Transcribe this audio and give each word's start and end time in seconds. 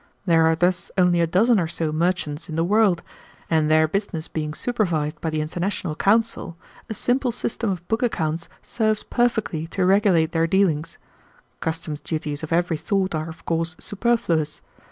There 0.25 0.47
are 0.47 0.55
thus 0.55 0.89
only 0.97 1.21
a 1.21 1.27
dozen 1.27 1.59
or 1.59 1.67
so 1.67 1.91
merchants 1.91 2.49
in 2.49 2.55
the 2.55 2.63
world, 2.63 3.03
and 3.51 3.69
their 3.69 3.87
business 3.87 4.27
being 4.27 4.55
supervised 4.55 5.21
by 5.21 5.29
the 5.29 5.41
international 5.41 5.93
council, 5.93 6.57
a 6.89 6.95
simple 6.95 7.31
system 7.31 7.69
of 7.69 7.87
book 7.87 8.01
accounts 8.01 8.49
serves 8.63 9.03
perfectly 9.03 9.67
to 9.67 9.85
regulate 9.85 10.31
their 10.31 10.47
dealings. 10.47 10.97
Customs 11.59 11.99
duties 12.01 12.41
of 12.41 12.51
every 12.51 12.77
sort 12.77 13.13
are 13.13 13.29
of 13.29 13.45
course 13.45 13.75
superfluous. 13.77 14.61